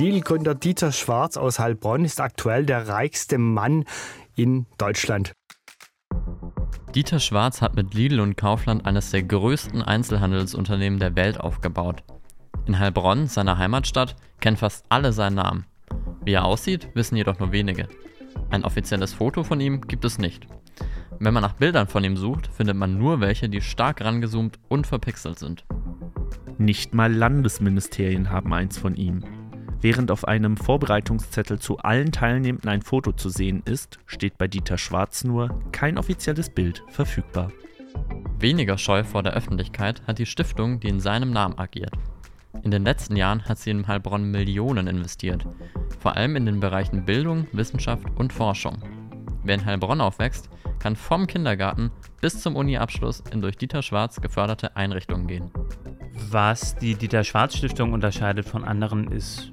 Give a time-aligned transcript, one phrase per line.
[0.00, 3.84] Lidl-Gründer Dieter Schwarz aus Heilbronn ist aktuell der reichste Mann
[4.34, 5.34] in Deutschland.
[6.94, 12.02] Dieter Schwarz hat mit Lidl und Kaufland eines der größten Einzelhandelsunternehmen der Welt aufgebaut.
[12.64, 15.66] In Heilbronn, seiner Heimatstadt, kennen fast alle seinen Namen.
[16.24, 17.86] Wie er aussieht, wissen jedoch nur wenige.
[18.48, 20.46] Ein offizielles Foto von ihm gibt es nicht.
[21.18, 24.86] Wenn man nach Bildern von ihm sucht, findet man nur welche, die stark rangezoomt und
[24.86, 25.66] verpixelt sind.
[26.56, 29.39] Nicht mal Landesministerien haben eins von ihm.
[29.82, 34.76] Während auf einem Vorbereitungszettel zu allen Teilnehmenden ein Foto zu sehen ist, steht bei Dieter
[34.76, 37.50] Schwarz nur kein offizielles Bild verfügbar.
[38.38, 41.94] Weniger scheu vor der Öffentlichkeit hat die Stiftung, die in seinem Namen agiert.
[42.62, 45.46] In den letzten Jahren hat sie in Heilbronn Millionen investiert,
[45.98, 48.82] vor allem in den Bereichen Bildung, Wissenschaft und Forschung.
[49.44, 54.76] Wer in Heilbronn aufwächst, kann vom Kindergarten bis zum Uni-Abschluss in durch Dieter Schwarz geförderte
[54.76, 55.50] Einrichtungen gehen.
[56.30, 59.52] Was die Dieter Schwarz Stiftung unterscheidet von anderen ist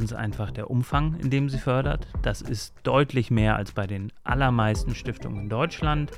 [0.00, 2.06] ganz einfach der Umfang, in dem sie fördert.
[2.22, 6.10] Das ist deutlich mehr als bei den allermeisten Stiftungen in Deutschland.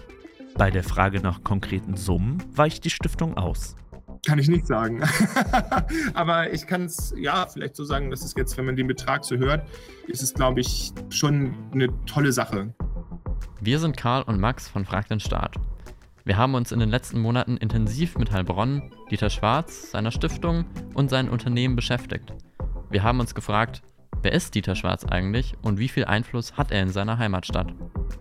[0.57, 3.75] Bei der Frage nach konkreten Summen weicht die Stiftung aus.
[4.25, 5.03] Kann ich nicht sagen.
[6.15, 9.25] Aber ich kann es ja vielleicht so sagen, dass es jetzt, wenn man den Betrag
[9.25, 9.67] so hört,
[10.07, 12.73] ist es, glaube ich, schon eine tolle Sache.
[13.61, 15.57] Wir sind Karl und Max von Frag den Staat.
[16.25, 21.11] Wir haben uns in den letzten Monaten intensiv mit Heilbronn, Dieter Schwarz, seiner Stiftung und
[21.11, 22.33] seinen Unternehmen beschäftigt.
[22.93, 23.81] Wir haben uns gefragt,
[24.21, 27.73] wer ist Dieter Schwarz eigentlich und wie viel Einfluss hat er in seiner Heimatstadt?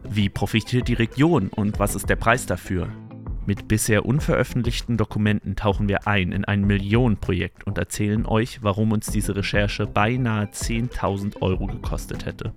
[0.09, 2.87] Wie profitiert die Region und was ist der Preis dafür?
[3.45, 9.07] Mit bisher unveröffentlichten Dokumenten tauchen wir ein in ein Millionenprojekt und erzählen euch, warum uns
[9.07, 12.53] diese Recherche beinahe 10.000 Euro gekostet hätte.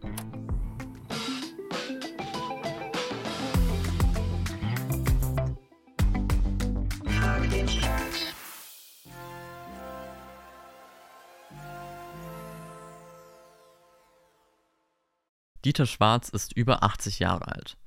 [15.65, 17.79] Dieter Schwarz ist über 80 Jahre alt.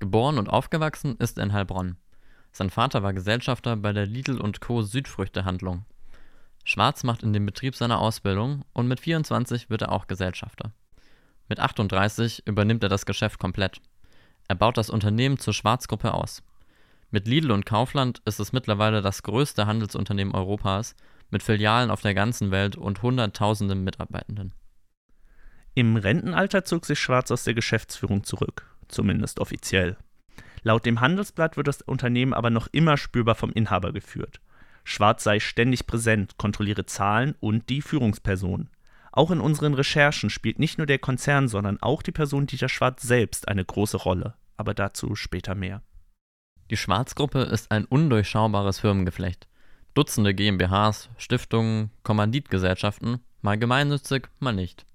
[0.00, 1.96] Geboren und aufgewachsen ist er in Heilbronn.
[2.50, 4.82] Sein Vater war Gesellschafter bei der Lidl Co.
[4.82, 5.84] Südfrüchtehandlung.
[6.64, 10.72] Schwarz macht in dem Betrieb seine Ausbildung und mit 24 wird er auch Gesellschafter.
[11.48, 13.80] Mit 38 übernimmt er das Geschäft komplett.
[14.48, 16.42] Er baut das Unternehmen zur Schwarzgruppe aus.
[17.12, 20.96] Mit Lidl und Kaufland ist es mittlerweile das größte Handelsunternehmen Europas
[21.30, 24.52] mit Filialen auf der ganzen Welt und Hunderttausenden Mitarbeitenden.
[25.74, 29.96] Im Rentenalter zog sich Schwarz aus der Geschäftsführung zurück, zumindest offiziell.
[30.62, 34.40] Laut dem Handelsblatt wird das Unternehmen aber noch immer spürbar vom Inhaber geführt.
[34.82, 38.68] Schwarz sei ständig präsent, kontrolliere Zahlen und die Führungsperson.
[39.12, 43.02] Auch in unseren Recherchen spielt nicht nur der Konzern, sondern auch die Person Dieter Schwarz
[43.02, 45.82] selbst eine große Rolle, aber dazu später mehr.
[46.70, 49.48] Die Schwarzgruppe ist ein undurchschaubares Firmengeflecht.
[49.94, 54.86] Dutzende GmbHs, Stiftungen, Kommanditgesellschaften, mal gemeinnützig, mal nicht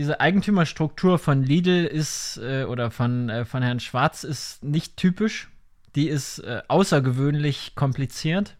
[0.00, 5.50] diese Eigentümerstruktur von Lidl ist äh, oder von, äh, von Herrn Schwarz ist nicht typisch.
[5.94, 8.56] Die ist äh, außergewöhnlich kompliziert.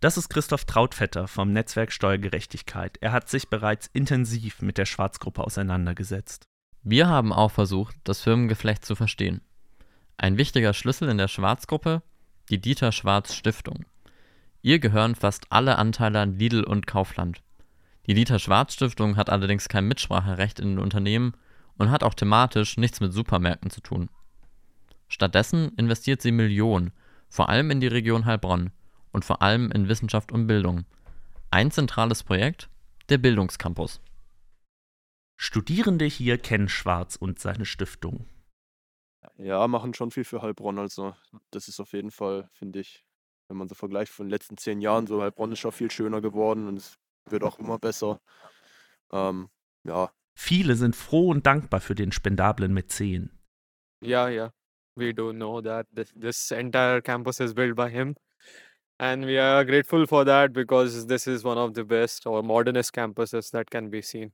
[0.00, 2.98] Das ist Christoph Trautvetter vom Netzwerk Steuergerechtigkeit.
[3.00, 6.48] Er hat sich bereits intensiv mit der Schwarzgruppe auseinandergesetzt.
[6.82, 9.42] Wir haben auch versucht, das Firmengeflecht zu verstehen.
[10.16, 12.02] Ein wichtiger Schlüssel in der Schwarzgruppe,
[12.48, 13.84] die Dieter Schwarz Stiftung.
[14.62, 17.40] Ihr gehören fast alle Anteile an Lidl und Kaufland.
[18.06, 21.34] Die Dieter-Schwarz-Stiftung hat allerdings kein Mitspracherecht in den Unternehmen
[21.76, 24.10] und hat auch thematisch nichts mit Supermärkten zu tun.
[25.08, 26.92] Stattdessen investiert sie Millionen,
[27.28, 28.70] vor allem in die Region Heilbronn
[29.12, 30.84] und vor allem in Wissenschaft und Bildung.
[31.50, 32.68] Ein zentrales Projekt,
[33.08, 34.00] der Bildungscampus.
[35.36, 38.26] Studierende hier kennen Schwarz und seine Stiftung.
[39.36, 40.78] Ja, machen schon viel für Heilbronn.
[40.78, 41.14] Also,
[41.50, 43.04] das ist auf jeden Fall, finde ich,
[43.48, 46.20] wenn man so vergleicht von den letzten zehn Jahren, so Heilbronn ist schon viel schöner
[46.20, 46.98] geworden und es
[47.30, 48.20] wird auch immer besser.
[49.12, 49.48] Ähm,
[49.84, 50.10] ja.
[50.34, 53.38] Viele sind froh und dankbar für den spendablen Mäzen.
[54.02, 54.52] Yeah, yeah.
[54.96, 58.16] We do know that this, this entire campus is built by him.
[58.98, 62.92] And we are grateful for that because this is one of the best or modernest
[62.94, 64.32] campuses that can be seen.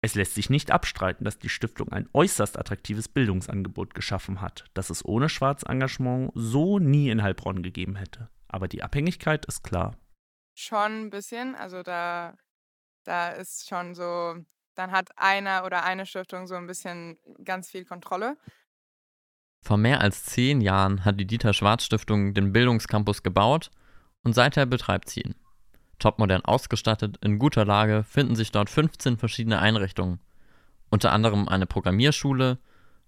[0.00, 4.90] Es lässt sich nicht abstreiten, dass die Stiftung ein äußerst attraktives Bildungsangebot geschaffen hat, das
[4.90, 8.28] es ohne Schwarz Engagement so nie in Heilbronn gegeben hätte.
[8.46, 9.96] Aber die Abhängigkeit ist klar.
[10.60, 11.54] Schon ein bisschen.
[11.54, 12.34] Also da,
[13.04, 14.34] da ist schon so,
[14.74, 18.36] dann hat einer oder eine Stiftung so ein bisschen ganz viel Kontrolle.
[19.62, 23.70] Vor mehr als zehn Jahren hat die Dieter Schwarz Stiftung den Bildungscampus gebaut
[24.24, 25.36] und seither betreibt sie ihn.
[26.00, 30.18] Topmodern ausgestattet, in guter Lage finden sich dort 15 verschiedene Einrichtungen.
[30.90, 32.58] Unter anderem eine Programmierschule,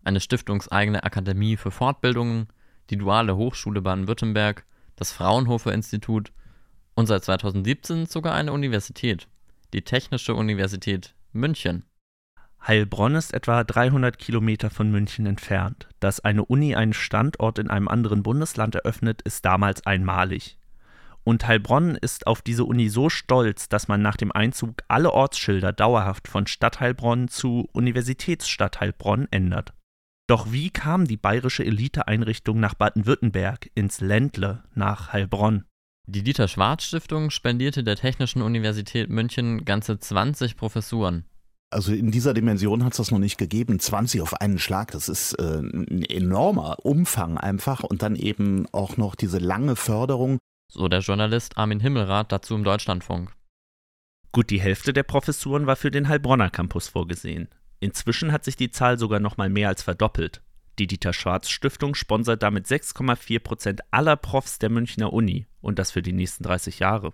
[0.04, 2.46] eine stiftungseigene Akademie für Fortbildungen,
[2.90, 4.64] die Duale Hochschule Baden-Württemberg,
[4.94, 6.30] das Fraunhofer Institut
[6.94, 9.28] und seit 2017 sogar eine Universität,
[9.72, 11.84] die Technische Universität München.
[12.66, 15.88] Heilbronn ist etwa 300 Kilometer von München entfernt.
[15.98, 20.58] Dass eine Uni einen Standort in einem anderen Bundesland eröffnet, ist damals einmalig.
[21.24, 25.72] Und Heilbronn ist auf diese Uni so stolz, dass man nach dem Einzug alle Ortsschilder
[25.72, 29.72] dauerhaft von Stadt Heilbronn zu Universitätsstadt Heilbronn ändert.
[30.26, 35.64] Doch wie kam die bayerische Eliteeinrichtung nach Baden-Württemberg, ins Ländle, nach Heilbronn?
[36.12, 41.24] Die Dieter Schwarz Stiftung spendierte der Technischen Universität München ganze 20 Professuren.
[41.72, 43.78] Also in dieser Dimension hat es das noch nicht gegeben.
[43.78, 48.96] 20 auf einen Schlag, das ist äh, ein enormer Umfang einfach und dann eben auch
[48.96, 50.38] noch diese lange Förderung.
[50.72, 53.30] So der Journalist Armin Himmelrath dazu im Deutschlandfunk.
[54.32, 57.46] Gut die Hälfte der Professuren war für den Heilbronner Campus vorgesehen.
[57.78, 60.42] Inzwischen hat sich die Zahl sogar noch mal mehr als verdoppelt.
[60.80, 65.90] Die Dieter Schwarz Stiftung sponsert damit 6,4 Prozent aller Profs der Münchner Uni und das
[65.90, 67.12] für die nächsten 30 Jahre.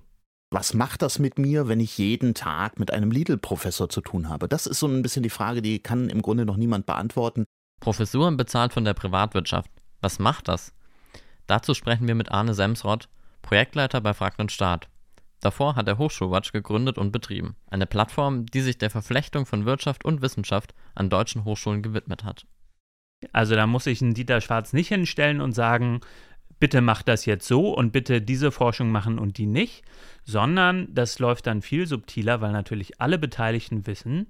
[0.53, 4.47] Was macht das mit mir, wenn ich jeden Tag mit einem Lidl-Professor zu tun habe?
[4.47, 7.45] Das ist so ein bisschen die Frage, die kann im Grunde noch niemand beantworten.
[7.81, 9.69] Professuren bezahlt von der Privatwirtschaft.
[10.01, 10.73] Was macht das?
[11.49, 13.09] Dazu sprechen wir mit Arne Semsrott,
[13.43, 14.89] Projektleiter bei Fragt und Staat.
[15.41, 20.05] Davor hat er Hochschulwatch gegründet und betrieben, eine Plattform, die sich der Verflechtung von Wirtschaft
[20.05, 22.47] und Wissenschaft an deutschen Hochschulen gewidmet hat.
[23.33, 26.01] Also da muss sich ein Dieter Schwarz nicht hinstellen und sagen,
[26.61, 29.85] bitte mach das jetzt so und bitte diese Forschung machen und die nicht,
[30.25, 34.27] sondern das läuft dann viel subtiler, weil natürlich alle Beteiligten wissen,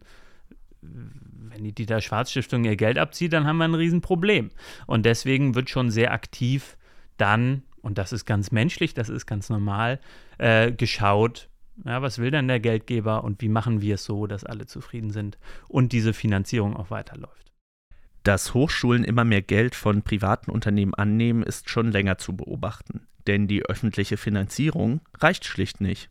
[0.83, 4.51] wenn die Dieter Schwarz Stiftung ihr Geld abzieht, dann haben wir ein Riesenproblem.
[4.87, 6.77] Und deswegen wird schon sehr aktiv
[7.17, 10.01] dann, und das ist ganz menschlich, das ist ganz normal,
[10.39, 11.49] äh, geschaut,
[11.85, 15.11] ja, was will denn der Geldgeber und wie machen wir es so, dass alle zufrieden
[15.11, 17.46] sind und diese Finanzierung auch weiterläuft.
[18.27, 23.07] Dass Hochschulen immer mehr Geld von privaten Unternehmen annehmen, ist schon länger zu beobachten.
[23.29, 26.11] Denn die öffentliche Finanzierung reicht schlicht nicht.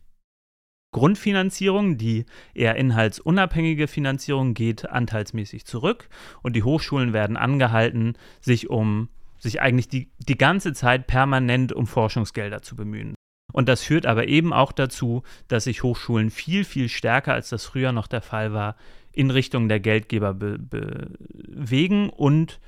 [0.94, 2.24] Grundfinanzierung, die
[2.54, 6.08] eher inhaltsunabhängige Finanzierung, geht anteilsmäßig zurück
[6.42, 11.86] und die Hochschulen werden angehalten, sich um sich eigentlich die, die ganze Zeit permanent um
[11.86, 13.14] Forschungsgelder zu bemühen.
[13.52, 17.66] Und das führt aber eben auch dazu, dass sich Hochschulen viel, viel stärker, als das
[17.66, 18.76] früher noch der Fall war,
[19.16, 22.60] in Richtung der Geldgeber be bewegen und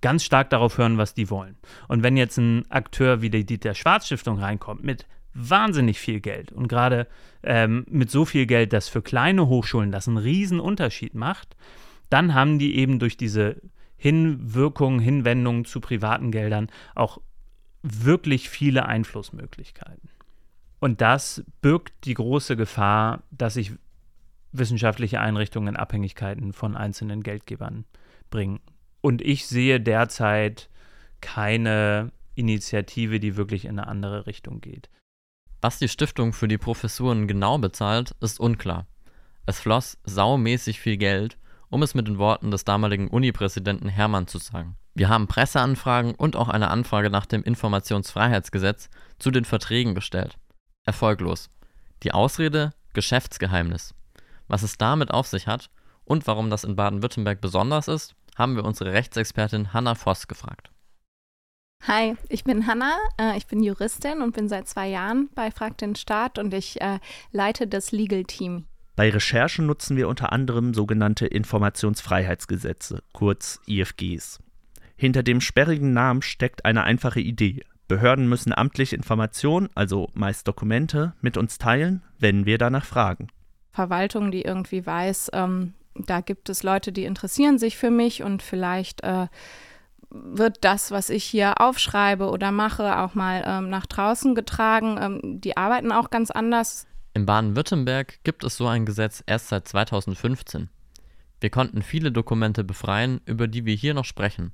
[0.00, 1.56] ganz stark darauf hören, was die wollen.
[1.88, 6.52] Und wenn jetzt ein Akteur wie die Dieter Schwarz Stiftung reinkommt mit wahnsinnig viel Geld
[6.52, 7.08] und gerade
[7.42, 11.56] ähm, mit so viel Geld, dass für kleine Hochschulen das einen riesen Unterschied macht,
[12.08, 13.56] dann haben die eben durch diese
[13.96, 17.20] Hinwirkungen, Hinwendungen zu privaten Geldern auch
[17.82, 20.08] wirklich viele Einflussmöglichkeiten.
[20.78, 23.72] Und das birgt die große Gefahr, dass sich
[24.56, 27.84] wissenschaftliche Einrichtungen in Abhängigkeiten von einzelnen Geldgebern
[28.30, 28.60] bringen.
[29.00, 30.70] Und ich sehe derzeit
[31.20, 34.88] keine Initiative, die wirklich in eine andere Richtung geht.
[35.60, 38.86] Was die Stiftung für die Professuren genau bezahlt, ist unklar.
[39.46, 41.38] Es floss saumäßig viel Geld,
[41.70, 44.76] um es mit den Worten des damaligen Unipräsidenten Hermann zu sagen.
[44.94, 50.38] Wir haben Presseanfragen und auch eine Anfrage nach dem Informationsfreiheitsgesetz zu den Verträgen gestellt.
[50.84, 51.50] Erfolglos.
[52.02, 53.94] Die Ausrede Geschäftsgeheimnis.
[54.48, 55.70] Was es damit auf sich hat
[56.04, 60.70] und warum das in Baden-Württemberg besonders ist, haben wir unsere Rechtsexpertin Hanna Voss gefragt.
[61.86, 65.76] Hi, ich bin Hanna, äh, ich bin Juristin und bin seit zwei Jahren bei Frag
[65.76, 66.98] den Staat und ich äh,
[67.30, 68.64] leite das Legal Team.
[68.96, 74.40] Bei Recherchen nutzen wir unter anderem sogenannte Informationsfreiheitsgesetze, kurz IFGs.
[74.96, 77.64] Hinter dem sperrigen Namen steckt eine einfache Idee.
[77.88, 83.28] Behörden müssen amtliche Informationen, also meist Dokumente, mit uns teilen, wenn wir danach fragen.
[83.74, 88.42] Verwaltung, die irgendwie weiß, ähm, da gibt es Leute, die interessieren sich für mich und
[88.42, 89.26] vielleicht äh,
[90.10, 94.96] wird das, was ich hier aufschreibe oder mache, auch mal ähm, nach draußen getragen.
[95.00, 96.86] Ähm, die arbeiten auch ganz anders.
[97.14, 100.68] In Baden-Württemberg gibt es so ein Gesetz erst seit 2015.
[101.40, 104.52] Wir konnten viele Dokumente befreien, über die wir hier noch sprechen.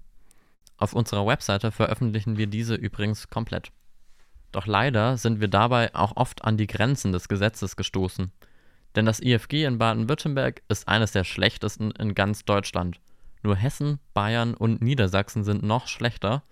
[0.78, 3.70] Auf unserer Webseite veröffentlichen wir diese übrigens komplett.
[4.50, 8.32] Doch leider sind wir dabei auch oft an die Grenzen des Gesetzes gestoßen.
[8.96, 13.00] Denn das IFG in Baden-Württemberg ist eines der schlechtesten in ganz Deutschland.
[13.42, 16.42] Nur Hessen, Bayern und Niedersachsen sind noch schlechter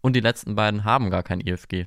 [0.00, 1.86] und die letzten beiden haben gar kein IFG.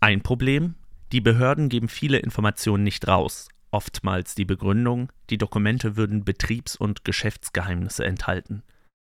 [0.00, 0.76] Ein Problem?
[1.12, 3.48] Die Behörden geben viele Informationen nicht raus.
[3.70, 8.62] Oftmals die Begründung, die Dokumente würden Betriebs- und Geschäftsgeheimnisse enthalten.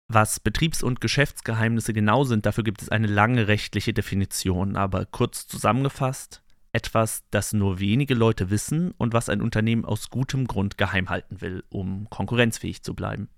[0.10, 5.48] Was Betriebs- und Geschäftsgeheimnisse genau sind, dafür gibt es eine lange rechtliche Definition, aber kurz
[5.48, 6.43] zusammengefasst,
[6.74, 11.40] etwas, das nur wenige Leute wissen und was ein Unternehmen aus gutem Grund geheim halten
[11.40, 13.30] will, um konkurrenzfähig zu bleiben.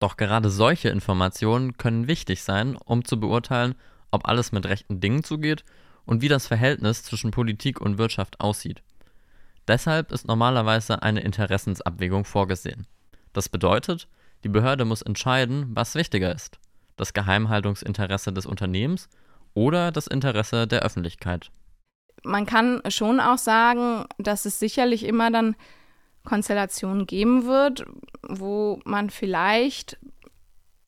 [0.00, 3.74] Doch gerade solche Informationen können wichtig sein, um zu beurteilen,
[4.10, 5.64] ob alles mit rechten Dingen zugeht
[6.04, 8.82] und wie das Verhältnis zwischen Politik und Wirtschaft aussieht.
[9.68, 12.88] Deshalb ist normalerweise eine Interessensabwägung vorgesehen.
[13.32, 14.08] Das bedeutet,
[14.42, 16.58] die Behörde muss entscheiden, was wichtiger ist,
[16.96, 19.08] das Geheimhaltungsinteresse des Unternehmens
[19.54, 21.52] oder das Interesse der Öffentlichkeit.
[22.22, 25.56] Man kann schon auch sagen, dass es sicherlich immer dann
[26.24, 27.86] Konstellationen geben wird,
[28.22, 29.98] wo man vielleicht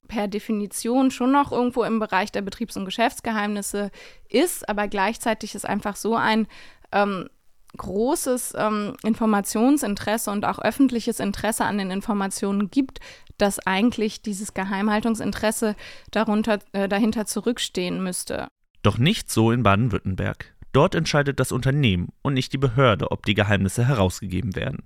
[0.09, 3.91] per Definition schon noch irgendwo im Bereich der Betriebs- und Geschäftsgeheimnisse
[4.29, 6.47] ist, aber gleichzeitig ist einfach so ein
[6.93, 7.31] ähm,
[7.79, 13.01] großes ähm, Informationsinteresse und auch öffentliches Interesse an den Informationen gibt,
[13.39, 15.77] dass eigentlich dieses Geheimhaltungsinteresse
[16.11, 18.49] darunter, äh, dahinter zurückstehen müsste.
[18.83, 20.52] Doch nicht so in Baden-Württemberg.
[20.73, 24.85] Dort entscheidet das Unternehmen und nicht die Behörde, ob die Geheimnisse herausgegeben werden.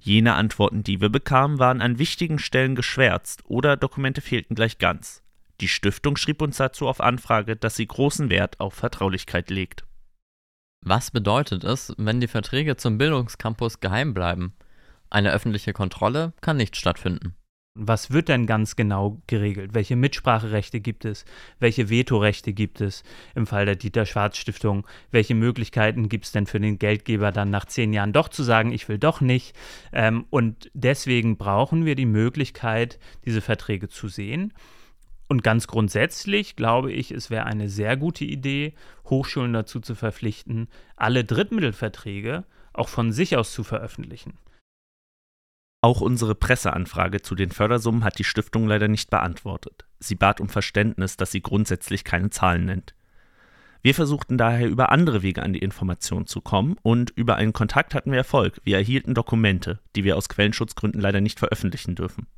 [0.00, 5.22] Jene Antworten, die wir bekamen, waren an wichtigen Stellen geschwärzt oder Dokumente fehlten gleich ganz.
[5.60, 9.84] Die Stiftung schrieb uns dazu auf Anfrage, dass sie großen Wert auf Vertraulichkeit legt.
[10.82, 14.54] Was bedeutet es, wenn die Verträge zum Bildungscampus geheim bleiben?
[15.08, 17.34] Eine öffentliche Kontrolle kann nicht stattfinden.
[17.76, 19.74] Was wird denn ganz genau geregelt?
[19.74, 21.24] Welche Mitspracherechte gibt es?
[21.58, 23.02] Welche Vetorechte gibt es
[23.34, 24.86] im Fall der Dieter Schwarz Stiftung?
[25.10, 28.70] Welche Möglichkeiten gibt es denn für den Geldgeber dann nach zehn Jahren doch zu sagen,
[28.70, 29.56] ich will doch nicht?
[29.92, 34.52] Ähm, und deswegen brauchen wir die Möglichkeit, diese Verträge zu sehen.
[35.26, 38.74] Und ganz grundsätzlich glaube ich, es wäre eine sehr gute Idee,
[39.06, 44.38] Hochschulen dazu zu verpflichten, alle Drittmittelverträge auch von sich aus zu veröffentlichen.
[45.84, 49.84] Auch unsere Presseanfrage zu den Fördersummen hat die Stiftung leider nicht beantwortet.
[50.00, 52.94] Sie bat um Verständnis, dass sie grundsätzlich keine Zahlen nennt.
[53.82, 57.94] Wir versuchten daher über andere Wege an die Information zu kommen und über einen Kontakt
[57.94, 58.62] hatten wir Erfolg.
[58.64, 62.28] Wir erhielten Dokumente, die wir aus Quellenschutzgründen leider nicht veröffentlichen dürfen.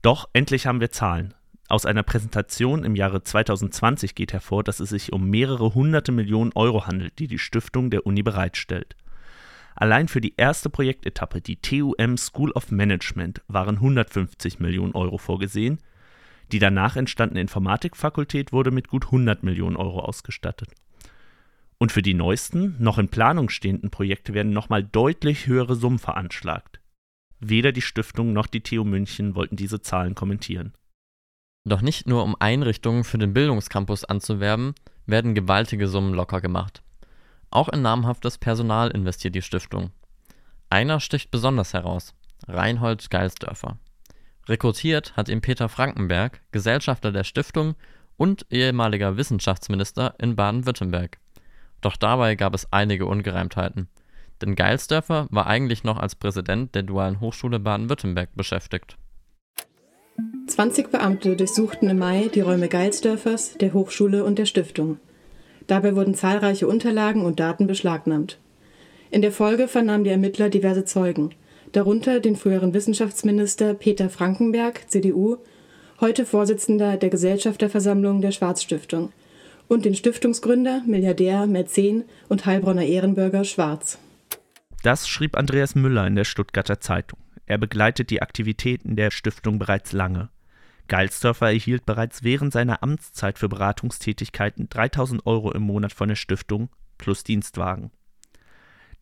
[0.00, 1.34] Doch endlich haben wir Zahlen.
[1.68, 6.52] Aus einer Präsentation im Jahre 2020 geht hervor, dass es sich um mehrere hunderte Millionen
[6.54, 8.94] Euro handelt, die die Stiftung der Uni bereitstellt.
[9.80, 15.78] Allein für die erste Projektetappe, die TUM School of Management, waren 150 Millionen Euro vorgesehen.
[16.50, 20.70] Die danach entstandene Informatikfakultät wurde mit gut 100 Millionen Euro ausgestattet.
[21.78, 26.80] Und für die neuesten, noch in Planung stehenden Projekte werden nochmal deutlich höhere Summen veranschlagt.
[27.38, 30.72] Weder die Stiftung noch die TU München wollten diese Zahlen kommentieren.
[31.64, 34.74] Doch nicht nur um Einrichtungen für den Bildungscampus anzuwerben,
[35.06, 36.82] werden gewaltige Summen locker gemacht.
[37.50, 39.90] Auch in namhaftes Personal investiert die Stiftung.
[40.70, 42.14] Einer sticht besonders heraus:
[42.46, 43.78] Reinhold Geilsdörfer.
[44.48, 47.74] Rekrutiert hat ihn Peter Frankenberg, Gesellschafter der Stiftung
[48.16, 51.18] und ehemaliger Wissenschaftsminister in Baden-Württemberg.
[51.80, 53.88] Doch dabei gab es einige Ungereimtheiten.
[54.40, 58.96] Denn Geilsdörfer war eigentlich noch als Präsident der Dualen Hochschule Baden-Württemberg beschäftigt.
[60.46, 64.98] 20 Beamte durchsuchten im Mai die Räume Geilsdörfers, der Hochschule und der Stiftung.
[65.68, 68.38] Dabei wurden zahlreiche Unterlagen und Daten beschlagnahmt.
[69.10, 71.30] In der Folge vernahmen die Ermittler diverse Zeugen,
[71.72, 75.36] darunter den früheren Wissenschaftsminister Peter Frankenberg, CDU,
[76.00, 79.12] heute Vorsitzender der Gesellschafterversammlung der Schwarz-Stiftung,
[79.68, 83.98] und den Stiftungsgründer, Milliardär, Mäzen und Heilbronner Ehrenbürger Schwarz.
[84.82, 87.18] Das schrieb Andreas Müller in der Stuttgarter Zeitung.
[87.44, 90.30] Er begleitet die Aktivitäten der Stiftung bereits lange.
[90.88, 96.70] Geilsdörfer erhielt bereits während seiner Amtszeit für Beratungstätigkeiten 3000 Euro im Monat von der Stiftung
[96.96, 97.90] plus Dienstwagen.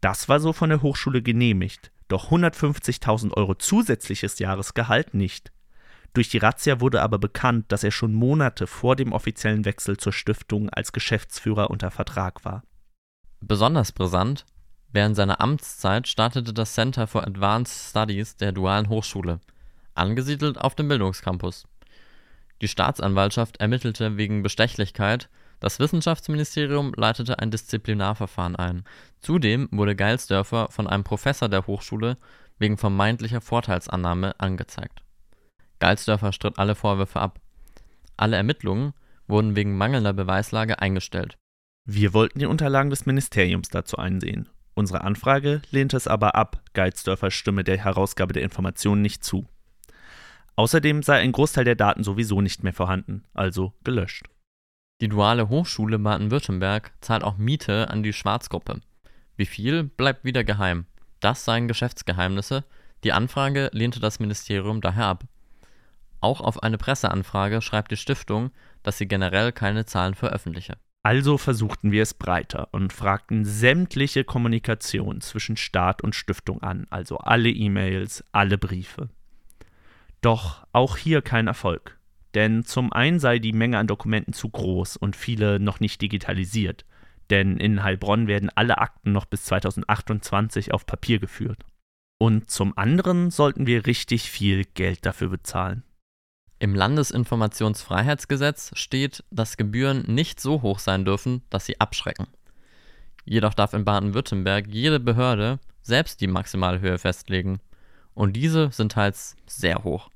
[0.00, 5.52] Das war so von der Hochschule genehmigt, doch 150.000 Euro zusätzliches Jahresgehalt nicht.
[6.12, 10.12] Durch die Razzia wurde aber bekannt, dass er schon Monate vor dem offiziellen Wechsel zur
[10.12, 12.62] Stiftung als Geschäftsführer unter Vertrag war.
[13.40, 14.44] Besonders brisant,
[14.92, 19.40] während seiner Amtszeit startete das Center for Advanced Studies der Dualen Hochschule,
[19.94, 21.66] angesiedelt auf dem Bildungscampus.
[22.62, 25.28] Die Staatsanwaltschaft ermittelte wegen Bestechlichkeit,
[25.60, 28.84] das Wissenschaftsministerium leitete ein Disziplinarverfahren ein.
[29.20, 32.18] Zudem wurde Geilsdörfer von einem Professor der Hochschule
[32.58, 35.02] wegen vermeintlicher Vorteilsannahme angezeigt.
[35.78, 37.40] Geilsdörfer stritt alle Vorwürfe ab.
[38.16, 38.92] Alle Ermittlungen
[39.26, 41.36] wurden wegen mangelnder Beweislage eingestellt.
[41.84, 44.48] Wir wollten die Unterlagen des Ministeriums dazu einsehen.
[44.74, 49.46] Unsere Anfrage lehnte es aber ab, Geilsdörfer stimme der Herausgabe der Informationen nicht zu.
[50.56, 54.26] Außerdem sei ein Großteil der Daten sowieso nicht mehr vorhanden, also gelöscht.
[55.02, 58.80] Die Duale Hochschule Baden-Württemberg zahlt auch Miete an die Schwarzgruppe.
[59.36, 60.86] Wie viel bleibt wieder geheim.
[61.20, 62.64] Das seien Geschäftsgeheimnisse.
[63.04, 65.24] Die Anfrage lehnte das Ministerium daher ab.
[66.20, 68.50] Auch auf eine Presseanfrage schreibt die Stiftung,
[68.82, 70.78] dass sie generell keine Zahlen veröffentliche.
[71.02, 77.18] Also versuchten wir es breiter und fragten sämtliche Kommunikation zwischen Staat und Stiftung an, also
[77.18, 79.10] alle E-Mails, alle Briefe.
[80.26, 82.00] Doch auch hier kein Erfolg.
[82.34, 86.84] Denn zum einen sei die Menge an Dokumenten zu groß und viele noch nicht digitalisiert.
[87.30, 91.62] Denn in Heilbronn werden alle Akten noch bis 2028 auf Papier geführt.
[92.18, 95.84] Und zum anderen sollten wir richtig viel Geld dafür bezahlen.
[96.58, 102.26] Im Landesinformationsfreiheitsgesetz steht, dass Gebühren nicht so hoch sein dürfen, dass sie abschrecken.
[103.24, 107.60] Jedoch darf in Baden-Württemberg jede Behörde selbst die Maximalhöhe festlegen.
[108.12, 110.10] Und diese sind teils sehr hoch.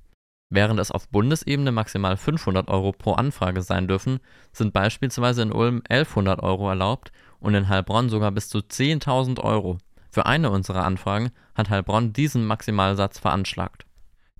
[0.52, 4.18] Während es auf Bundesebene maximal 500 Euro pro Anfrage sein dürfen,
[4.52, 9.78] sind beispielsweise in Ulm 1100 Euro erlaubt und in Heilbronn sogar bis zu 10.000 Euro.
[10.10, 13.86] Für eine unserer Anfragen hat Heilbronn diesen Maximalsatz veranschlagt.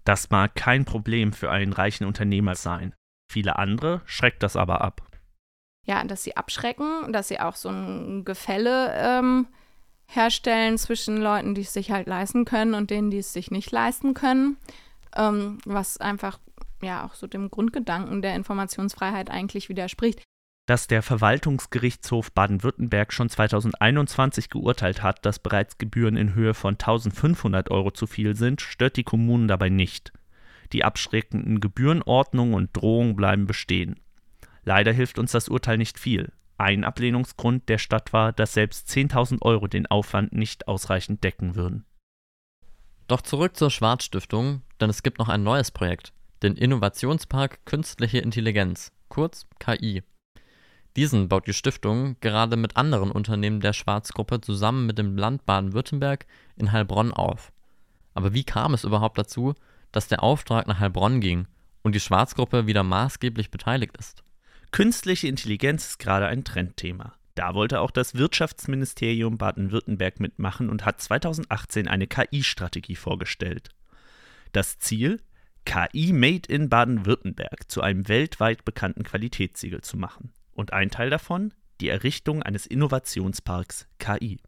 [0.05, 2.93] Das mag kein Problem für einen reichen Unternehmer sein.
[3.31, 5.03] Viele andere schreckt das aber ab.
[5.87, 9.47] Ja, dass sie abschrecken, dass sie auch so ein Gefälle ähm,
[10.07, 13.71] herstellen zwischen Leuten, die es sich halt leisten können und denen, die es sich nicht
[13.71, 14.57] leisten können
[15.17, 16.39] ähm, was einfach
[16.83, 20.23] ja auch so dem Grundgedanken der Informationsfreiheit eigentlich widerspricht.
[20.67, 27.71] Dass der Verwaltungsgerichtshof Baden-Württemberg schon 2021 geurteilt hat, dass bereits Gebühren in Höhe von 1500
[27.71, 30.13] Euro zu viel sind, stört die Kommunen dabei nicht.
[30.73, 33.99] Die abschreckenden Gebührenordnungen und Drohungen bleiben bestehen.
[34.63, 36.33] Leider hilft uns das Urteil nicht viel.
[36.59, 41.87] Ein Ablehnungsgrund der Stadt war, dass selbst 10.000 Euro den Aufwand nicht ausreichend decken würden.
[43.11, 46.13] Doch zurück zur Schwarzstiftung, denn es gibt noch ein neues Projekt,
[46.45, 50.05] den Innovationspark Künstliche Intelligenz, kurz KI.
[50.95, 56.25] Diesen baut die Stiftung gerade mit anderen Unternehmen der Schwarzgruppe zusammen mit dem Land Baden-Württemberg
[56.55, 57.51] in Heilbronn auf.
[58.15, 59.55] Aber wie kam es überhaupt dazu,
[59.91, 61.49] dass der Auftrag nach Heilbronn ging
[61.83, 64.23] und die Schwarzgruppe wieder maßgeblich beteiligt ist?
[64.71, 67.15] Künstliche Intelligenz ist gerade ein Trendthema.
[67.35, 73.71] Da wollte auch das Wirtschaftsministerium Baden-Württemberg mitmachen und hat 2018 eine KI-Strategie vorgestellt.
[74.53, 75.21] Das Ziel?
[75.65, 80.33] KI Made in Baden-Württemberg zu einem weltweit bekannten Qualitätssiegel zu machen.
[80.53, 81.55] Und ein Teil davon?
[81.81, 84.41] Die Errichtung eines Innovationsparks KI.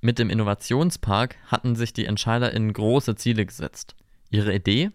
[0.00, 3.96] Mit dem Innovationspark hatten sich die EntscheiderInnen große Ziele gesetzt.
[4.30, 4.90] Ihre Idee?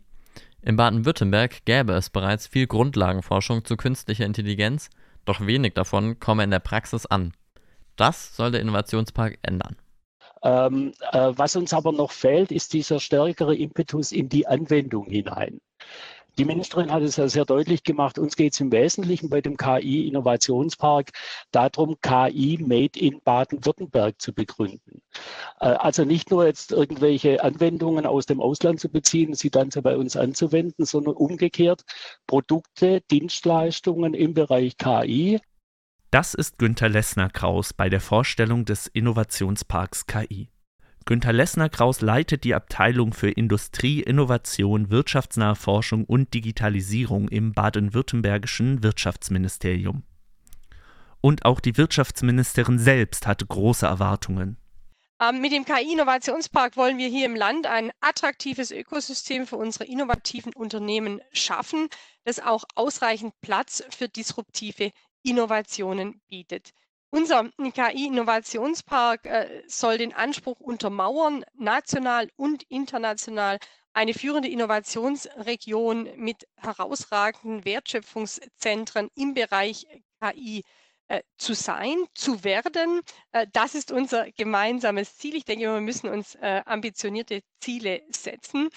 [0.61, 4.89] In Baden-Württemberg gäbe es bereits viel Grundlagenforschung zu künstlicher Intelligenz
[5.29, 7.33] doch wenig davon komme in der Praxis an.
[7.95, 9.75] Das soll der Innovationspark ändern.
[10.41, 15.59] Ähm, äh, was uns aber noch fehlt, ist dieser stärkere Impetus in die Anwendung hinein.
[16.39, 19.57] Die Ministerin hat es ja sehr deutlich gemacht, uns geht es im Wesentlichen bei dem
[19.57, 21.09] KI-Innovationspark
[21.51, 25.01] darum, KI Made in Baden-Württemberg zu begründen.
[25.59, 29.97] Äh, also nicht nur jetzt irgendwelche Anwendungen aus dem Ausland zu beziehen, sie dann bei
[29.97, 31.83] uns anzuwenden, sondern umgekehrt
[32.25, 35.41] Produkte, Dienstleistungen im Bereich KI.
[36.09, 40.47] Das ist Günter Lessner-Kraus bei der Vorstellung des Innovationsparks KI.
[41.05, 50.03] Günter Lessner-Kraus leitet die Abteilung für Industrie, Innovation, wirtschaftsnahe Forschung und Digitalisierung im baden-württembergischen Wirtschaftsministerium.
[51.21, 54.57] Und auch die Wirtschaftsministerin selbst hatte große Erwartungen.
[55.21, 60.53] Ähm, mit dem KI-Innovationspark wollen wir hier im Land ein attraktives Ökosystem für unsere innovativen
[60.53, 61.89] Unternehmen schaffen,
[62.23, 64.91] das auch ausreichend Platz für disruptive
[65.23, 66.71] Innovationen bietet.
[67.11, 73.57] Unser KI-Innovationspark äh, soll den Anspruch untermauern, national und international
[73.93, 79.87] eine führende Innovationsregion mit herausragenden Wertschöpfungszentren im Bereich
[80.21, 80.63] KI
[81.07, 83.01] äh, zu sein, zu werden.
[83.31, 85.35] Äh, das ist unser gemeinsames Ziel.
[85.35, 88.69] Ich denke, wir müssen uns ambitionierte Ziele setzen,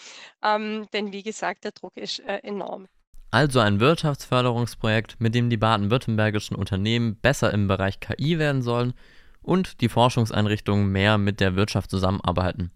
[0.42, 2.88] ähm, denn wie gesagt, der Druck ist enorm.
[3.32, 8.92] Also ein Wirtschaftsförderungsprojekt, mit dem die baden-württembergischen Unternehmen besser im Bereich KI werden sollen
[9.40, 12.72] und die Forschungseinrichtungen mehr mit der Wirtschaft zusammenarbeiten.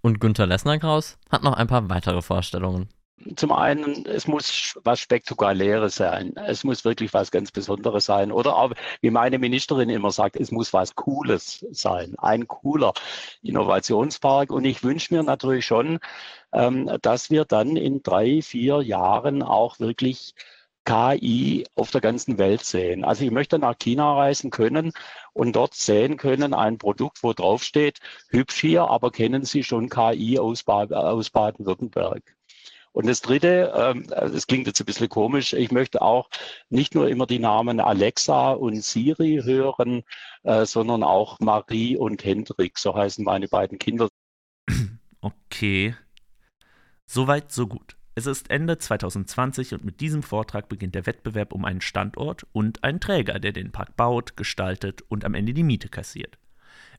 [0.00, 2.88] Und Günter Lessner-Kraus hat noch ein paar weitere Vorstellungen.
[3.36, 6.34] Zum einen, es muss was Spektakuläres sein.
[6.36, 8.32] Es muss wirklich was ganz Besonderes sein.
[8.32, 12.14] Oder auch, wie meine Ministerin immer sagt, es muss was Cooles sein.
[12.18, 12.92] Ein cooler
[13.42, 14.50] Innovationspark.
[14.50, 15.98] Und ich wünsche mir natürlich schon,
[16.52, 20.34] ähm, dass wir dann in drei, vier Jahren auch wirklich
[20.84, 23.04] KI auf der ganzen Welt sehen.
[23.04, 24.92] Also ich möchte nach China reisen können
[25.32, 29.88] und dort sehen können ein Produkt, wo drauf steht, hübsch hier, aber kennen Sie schon
[29.88, 32.22] KI aus, aus Baden-Württemberg?
[32.92, 36.28] Und das Dritte, ähm, das klingt jetzt ein bisschen komisch, ich möchte auch
[36.68, 40.02] nicht nur immer die Namen Alexa und Siri hören,
[40.42, 44.08] äh, sondern auch Marie und Hendrik, so heißen meine beiden Kinder.
[45.24, 45.94] Okay.
[47.06, 47.94] Soweit, so gut.
[48.16, 52.82] Es ist Ende 2020 und mit diesem Vortrag beginnt der Wettbewerb um einen Standort und
[52.82, 56.38] einen Träger, der den Park baut, gestaltet und am Ende die Miete kassiert.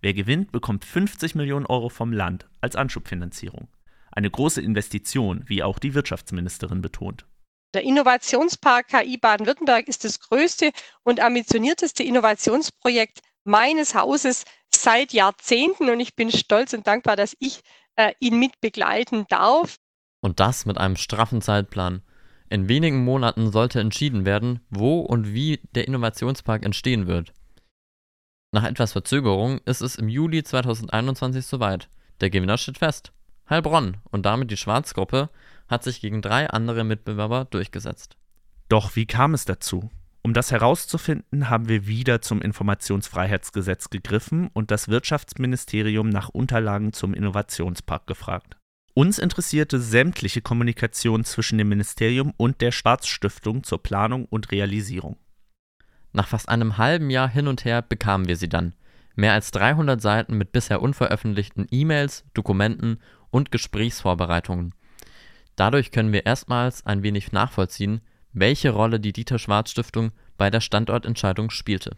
[0.01, 3.67] Wer gewinnt, bekommt 50 Millionen Euro vom Land als Anschubfinanzierung.
[4.15, 7.25] Eine große Investition, wie auch die Wirtschaftsministerin betont.
[7.73, 10.71] Der Innovationspark KI Baden-Württemberg ist das größte
[11.03, 17.61] und ambitionierteste Innovationsprojekt meines Hauses seit Jahrzehnten und ich bin stolz und dankbar, dass ich
[17.95, 19.77] äh, ihn mit begleiten darf.
[20.21, 22.03] Und das mit einem straffen Zeitplan.
[22.49, 27.33] In wenigen Monaten sollte entschieden werden, wo und wie der Innovationspark entstehen wird.
[28.51, 31.89] Nach etwas Verzögerung ist es im Juli 2021 soweit.
[32.21, 33.11] Der Gewinner steht fest.
[33.49, 35.29] Heilbronn und damit die Schwarzgruppe
[35.67, 38.17] hat sich gegen drei andere Mitbewerber durchgesetzt.
[38.69, 39.89] Doch wie kam es dazu?
[40.23, 47.13] Um das herauszufinden, haben wir wieder zum Informationsfreiheitsgesetz gegriffen und das Wirtschaftsministerium nach Unterlagen zum
[47.13, 48.55] Innovationspark gefragt.
[48.93, 55.17] Uns interessierte sämtliche Kommunikation zwischen dem Ministerium und der Schwarzstiftung zur Planung und Realisierung.
[56.13, 58.75] Nach fast einem halben Jahr hin und her bekamen wir sie dann.
[59.15, 62.99] Mehr als 300 Seiten mit bisher unveröffentlichten E-Mails, Dokumenten
[63.33, 64.73] und Gesprächsvorbereitungen.
[65.55, 70.61] Dadurch können wir erstmals ein wenig nachvollziehen, welche Rolle die Dieter Schwarz Stiftung bei der
[70.61, 71.95] Standortentscheidung spielte.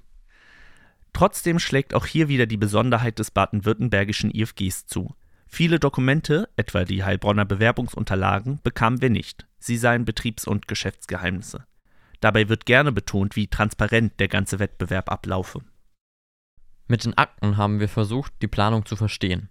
[1.14, 5.16] Trotzdem schlägt auch hier wieder die Besonderheit des baden-württembergischen IFGs zu.
[5.48, 9.46] Viele Dokumente, etwa die Heilbronner Bewerbungsunterlagen, bekamen wir nicht.
[9.60, 11.66] Sie seien Betriebs- und Geschäftsgeheimnisse.
[12.20, 15.62] Dabei wird gerne betont, wie transparent der ganze Wettbewerb ablaufe.
[16.88, 19.50] Mit den Akten haben wir versucht, die Planung zu verstehen.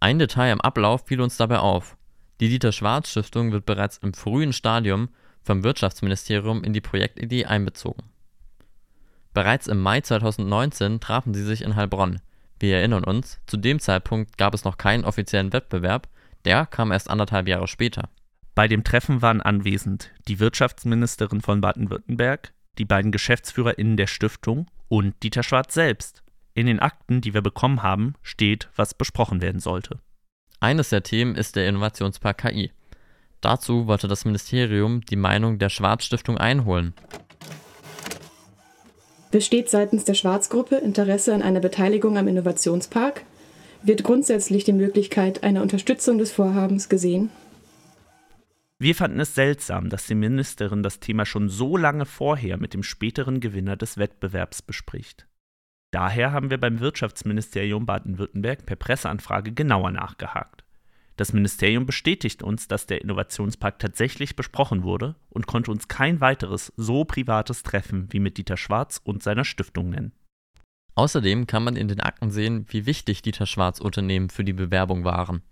[0.00, 1.96] Ein Detail im Ablauf fiel uns dabei auf.
[2.40, 5.08] Die Dieter Schwarz Stiftung wird bereits im frühen Stadium
[5.42, 8.04] vom Wirtschaftsministerium in die Projektidee einbezogen.
[9.34, 12.20] Bereits im Mai 2019 trafen sie sich in Heilbronn.
[12.60, 16.08] Wir erinnern uns, zu dem Zeitpunkt gab es noch keinen offiziellen Wettbewerb,
[16.44, 18.08] der kam erst anderthalb Jahre später.
[18.54, 25.14] Bei dem Treffen waren anwesend die Wirtschaftsministerin von Baden-Württemberg, die beiden GeschäftsführerInnen der Stiftung und
[25.22, 26.22] Dieter Schwarz selbst.
[26.58, 30.00] In den Akten, die wir bekommen haben, steht, was besprochen werden sollte.
[30.58, 32.72] Eines der Themen ist der Innovationspark KI.
[33.40, 36.94] Dazu wollte das Ministerium die Meinung der Schwarz-Stiftung einholen.
[39.30, 43.22] Besteht seitens der Schwarz-Gruppe Interesse an einer Beteiligung am Innovationspark?
[43.84, 47.30] Wird grundsätzlich die Möglichkeit einer Unterstützung des Vorhabens gesehen?
[48.80, 52.82] Wir fanden es seltsam, dass die Ministerin das Thema schon so lange vorher mit dem
[52.82, 55.27] späteren Gewinner des Wettbewerbs bespricht.
[55.90, 60.64] Daher haben wir beim Wirtschaftsministerium Baden-Württemberg per Presseanfrage genauer nachgehakt.
[61.16, 66.72] Das Ministerium bestätigt uns, dass der Innovationspark tatsächlich besprochen wurde und konnte uns kein weiteres
[66.76, 70.12] so privates Treffen wie mit Dieter Schwarz und seiner Stiftung nennen.
[70.94, 75.04] Außerdem kann man in den Akten sehen, wie wichtig Dieter Schwarz Unternehmen für die Bewerbung
[75.04, 75.42] waren.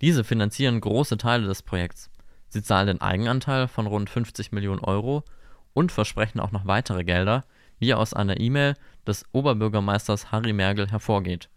[0.00, 2.10] Diese finanzieren große Teile des Projekts.
[2.48, 5.24] Sie zahlen den Eigenanteil von rund 50 Millionen Euro
[5.72, 7.44] und versprechen auch noch weitere Gelder,
[7.78, 8.74] wie aus einer E-Mail
[9.06, 11.48] des Oberbürgermeisters Harry Mergel hervorgeht.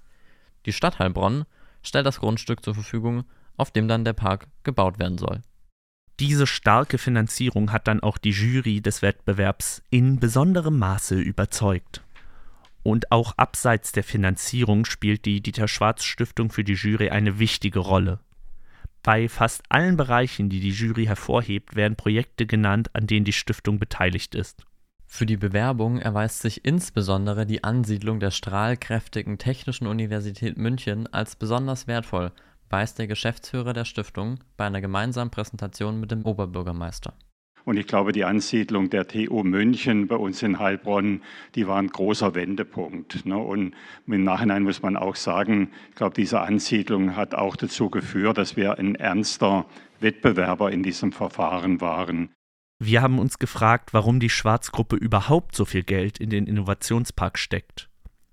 [0.66, 1.46] Die Stadt Heilbronn
[1.84, 3.24] stellt das Grundstück zur Verfügung,
[3.58, 5.42] auf dem dann der Park gebaut werden soll.
[6.20, 12.02] Diese starke Finanzierung hat dann auch die Jury des Wettbewerbs in besonderem Maße überzeugt.
[12.84, 17.80] Und auch abseits der Finanzierung spielt die Dieter Schwarz Stiftung für die Jury eine wichtige
[17.80, 18.20] Rolle.
[19.02, 23.80] Bei fast allen Bereichen, die die Jury hervorhebt, werden Projekte genannt, an denen die Stiftung
[23.80, 24.66] beteiligt ist.
[25.12, 31.88] Für die Bewerbung erweist sich insbesondere die Ansiedlung der strahlkräftigen Technischen Universität München als besonders
[31.88, 32.32] wertvoll,
[32.70, 37.16] weiß der Geschäftsführer der Stiftung bei einer gemeinsamen Präsentation mit dem Oberbürgermeister.
[37.66, 41.22] Und ich glaube, die Ansiedlung der TU München bei uns in Heilbronn,
[41.56, 43.26] die war ein großer Wendepunkt.
[43.26, 43.38] Ne?
[43.38, 43.74] Und
[44.08, 48.56] im Nachhinein muss man auch sagen, ich glaube, diese Ansiedlung hat auch dazu geführt, dass
[48.56, 49.66] wir ein ernster
[50.00, 52.30] Wettbewerber in diesem Verfahren waren.
[52.82, 57.90] Wir haben uns gefragt, warum die Schwarzgruppe überhaupt so viel Geld in den Innovationspark steckt.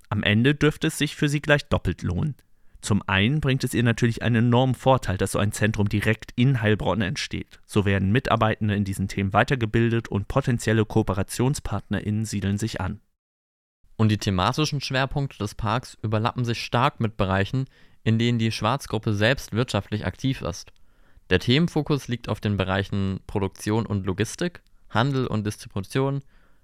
[0.09, 2.37] Am Ende dürfte es sich für sie gleich doppelt lohnen.
[2.80, 6.62] Zum einen bringt es ihr natürlich einen enormen Vorteil, dass so ein Zentrum direkt in
[6.62, 7.59] Heilbronn entsteht.
[7.66, 13.00] So werden Mitarbeitende in diesen Themen weitergebildet und potenzielle KooperationspartnerInnen siedeln sich an.
[13.96, 17.64] Und die thematischen Schwerpunkte des Parks überlappen sich stark mit Bereichen,
[18.04, 20.70] in denen die Schwarzgruppe selbst wirtschaftlich aktiv ist.
[21.31, 26.23] Der Themenfokus liegt auf den Bereichen Produktion und Logistik, Handel und Distribution,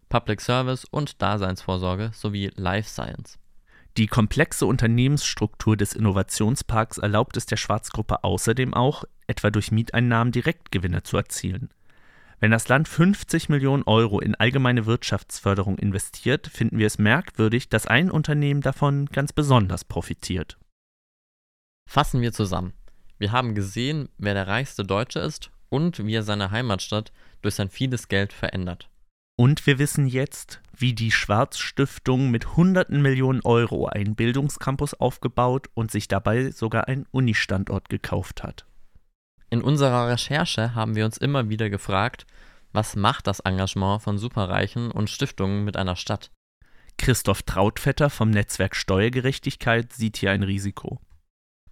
[0.09, 3.38] Public Service und Daseinsvorsorge sowie Life Science.
[3.96, 11.03] Die komplexe Unternehmensstruktur des Innovationsparks erlaubt es der Schwarzgruppe außerdem auch, etwa durch Mieteinnahmen Direktgewinne
[11.03, 11.68] zu erzielen.
[12.40, 17.87] Wenn das Land 50 Millionen Euro in allgemeine Wirtschaftsförderung investiert, finden wir es merkwürdig, dass
[17.87, 20.59] ein Unternehmen davon ganz besonders profitiert.
[21.88, 22.72] Fassen wir zusammen.
[23.22, 27.70] Wir haben gesehen, wer der reichste Deutsche ist und wie er seine Heimatstadt durch sein
[27.70, 28.88] vieles Geld verändert.
[29.37, 35.92] Und wir wissen jetzt, wie die Schwarz-Stiftung mit hunderten Millionen Euro einen Bildungscampus aufgebaut und
[35.92, 38.66] sich dabei sogar einen Uni-Standort gekauft hat.
[39.50, 42.26] In unserer Recherche haben wir uns immer wieder gefragt,
[42.72, 46.32] Was macht das Engagement von Superreichen und Stiftungen mit einer Stadt?
[46.98, 51.00] Christoph Trautvetter vom Netzwerk Steuergerechtigkeit sieht hier ein Risiko.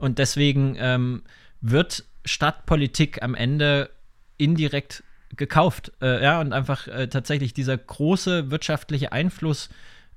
[0.01, 1.23] Und deswegen ähm,
[1.61, 3.91] wird Stadtpolitik am Ende
[4.39, 5.05] indirekt
[5.37, 5.93] gekauft.
[6.01, 9.69] Äh, ja, und einfach äh, tatsächlich dieser große wirtschaftliche Einfluss,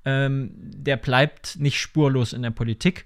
[0.05, 3.05] ähm, der bleibt nicht spurlos in der Politik.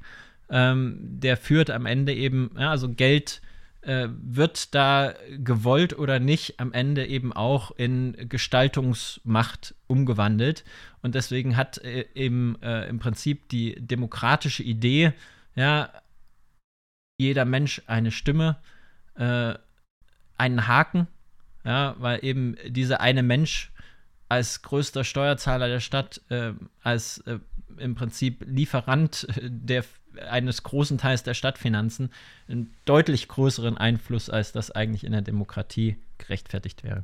[0.50, 3.42] Ähm, der führt am Ende eben, ja, also Geld
[3.82, 10.64] äh, wird da gewollt oder nicht am Ende eben auch in Gestaltungsmacht umgewandelt.
[11.02, 15.14] Und deswegen hat äh, eben äh, im Prinzip die demokratische Idee,
[15.56, 15.90] ja,
[17.18, 18.58] jeder Mensch eine Stimme,
[19.16, 19.56] äh,
[20.38, 21.08] einen Haken,
[21.64, 23.72] ja, weil eben dieser eine Mensch
[24.30, 27.40] als größter Steuerzahler der Stadt, äh, als äh,
[27.78, 29.84] im Prinzip Lieferant der,
[30.30, 32.12] eines großen Teils der Stadtfinanzen
[32.48, 37.04] einen deutlich größeren Einfluss, als das eigentlich in der Demokratie gerechtfertigt wäre.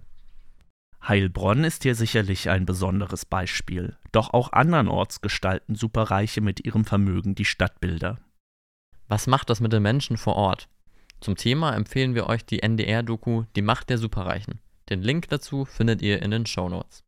[1.08, 3.98] Heilbronn ist hier sicherlich ein besonderes Beispiel.
[4.14, 8.20] Doch auch andernorts gestalten Superreiche mit ihrem Vermögen die Stadtbilder.
[9.14, 10.68] Was macht das mit den Menschen vor Ort?
[11.22, 14.60] Zum Thema empfehlen wir euch die NDR-Doku Die Macht der Superreichen.
[14.90, 17.04] Den Link dazu findet ihr in den Shownotes.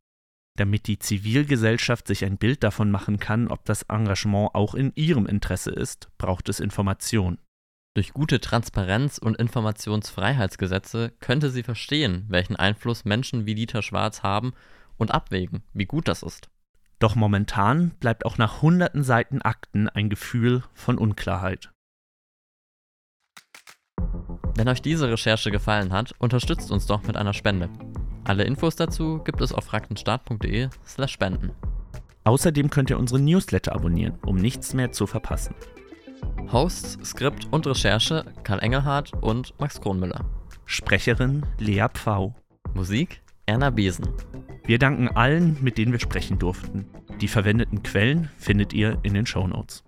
[0.56, 5.26] Damit die Zivilgesellschaft sich ein Bild davon machen kann, ob das Engagement auch in ihrem
[5.26, 7.38] Interesse ist, braucht es Information.
[7.96, 14.52] Durch gute Transparenz- und Informationsfreiheitsgesetze könnte sie verstehen, welchen Einfluss Menschen wie Dieter Schwarz haben
[14.96, 16.50] und abwägen, wie gut das ist.
[17.00, 21.72] Doch momentan bleibt auch nach hunderten Seiten Akten ein Gefühl von Unklarheit.
[24.56, 27.68] Wenn euch diese Recherche gefallen hat, unterstützt uns doch mit einer Spende.
[28.24, 31.52] Alle Infos dazu gibt es auf faktenstart.de/slash spenden.
[32.24, 35.54] Außerdem könnt ihr unsere Newsletter abonnieren, um nichts mehr zu verpassen.
[36.50, 40.24] Hosts, Skript und Recherche Karl Engelhardt und Max Kronmüller.
[40.64, 42.34] Sprecherin Lea Pfau.
[42.74, 44.08] Musik Erna Besen.
[44.64, 46.86] Wir danken allen, mit denen wir sprechen durften.
[47.20, 49.85] Die verwendeten Quellen findet ihr in den Shownotes.